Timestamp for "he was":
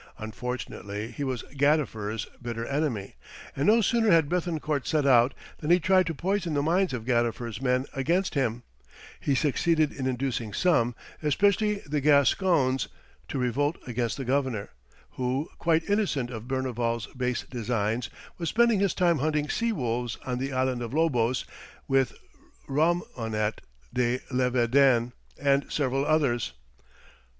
1.11-1.43